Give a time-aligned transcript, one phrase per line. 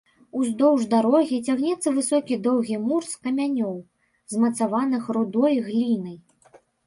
[0.37, 3.75] Уздоўж дарогі цягнецца высокі доўгі мур з камянёў,
[4.37, 6.17] змацаваных рудой глінай.